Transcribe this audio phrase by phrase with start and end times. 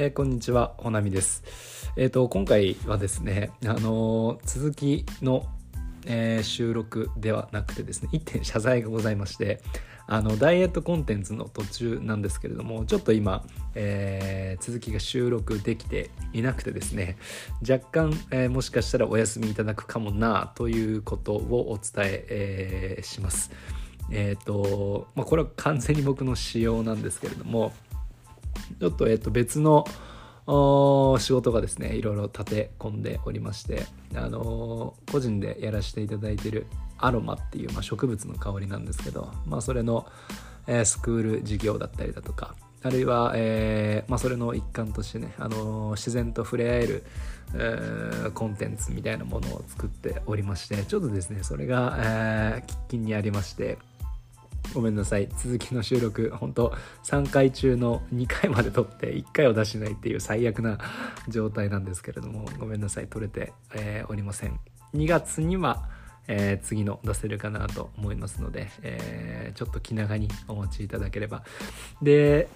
[0.00, 1.42] えー、こんにちは、ほなみです。
[1.96, 5.44] えっ、ー、と、今回はですね、あのー、続きの、
[6.06, 9.60] え収録ではなくてですね、1点 謝罪がございまして、
[10.06, 17.16] あの、ダイエットコンテンツの途中なんですけれども、ちょっと今、え続きが収録できていなくてですね、
[17.68, 23.50] 若干、えもしかしたらお休みいただくかもな、ということをお伝ええします。
[24.12, 27.72] えっ、と、まあ、これは完全に僕の仕様なんですけれども、
[28.80, 29.84] ちょっと,、えー、と別の
[30.46, 40.06] 仕事がですねいろいろ立て込んでおりまして、あのー、個人でやらせていただいているアロマっていう、まあ、植物の香りなんですけど、まあ、それの、
[40.66, 47.04] えー、スクール事業だったりだとかあるいは、えーまあ、それの一環としてね、あのー、自然と触れ合える、
[47.54, 53.78] えー、コンテンツみたいなものを作っておりましてちょっとですねそれが、えー、喫緊にありまして
[54.74, 55.28] ごめんなさい。
[55.38, 56.72] 続きの収録本当
[57.04, 60.78] 3回中の2回まで撮って1回を出しないっていう最悪な
[61.28, 63.08] 状態なんですけれどもごめんなさい。
[63.08, 64.60] 撮れて、えー、おりません。
[64.94, 65.88] 2月には、
[66.28, 71.44] えー、次の出せるかなと思いますので、えー、ちょっと気長にお待ちいただければ。
[72.02, 72.48] で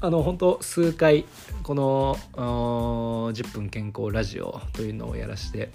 [0.00, 1.26] あの本当数回
[1.62, 5.70] この10分健康ラジオというのをやらせて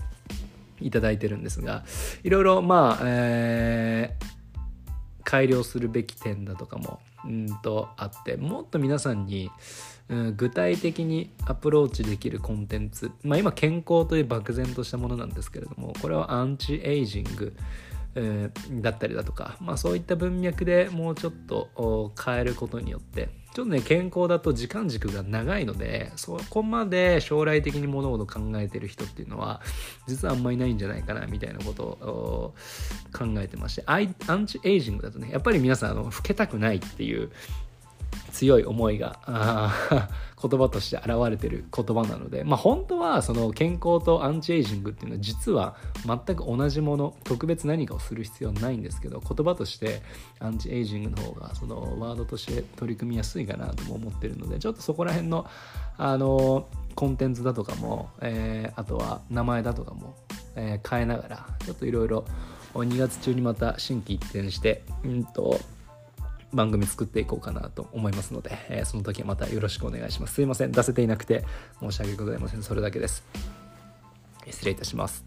[0.81, 1.86] いただいてるんですが
[2.23, 4.45] いろいろまあ、えー
[5.26, 9.50] 改良するべき点だとかもうんとあってもっと皆さんに、
[10.08, 17.53] うん、具体的にアプローチできるコンテンツ、まあ、今健康という漠然としたものなんですけれどもこれはアンチエイジング、
[18.14, 29.62] えー、だったりだとか、まあ、そういった文脈でもうちょっと変えることによってちょっとね健康だと時間軸が長いのでそこまで将来的に物事考えてる人っていうのは
[30.08, 32.53] 実はあんまりないんじゃないかなみたいなことを
[33.16, 34.00] 考えてましてア
[34.36, 37.32] ンチエイジングだとねやっぱり皆さんあの老けたくないっていう
[38.32, 39.20] 強い思いが
[40.42, 45.75] 言葉として現れてる言葉なので、まあ、本当はその健康とアンチエイジングっていうのは実は
[46.06, 50.02] 全く同じもの特別何かをする必要ないんですけど言葉として
[50.40, 55.46] アンチエイジングの方がそのワードとして取り組みやすいかなとも思ってるのでちょっとそこら辺の
[55.98, 60.16] あのコンテンツだとかも、えー、あとは名前だとかも、
[60.56, 62.25] えー、変えながらちょっといろいろ
[62.84, 65.59] 2月中にまた心機一転してうんと
[66.53, 70.36] 番組作っていこうかなと思いますので、えー、その時はまたよろしくお願いします。
[70.36, 71.44] すいません、出せていなくて
[71.80, 72.63] 申し訳ございません。
[72.63, 73.24] それだけです。
[74.50, 75.25] 失礼いたします。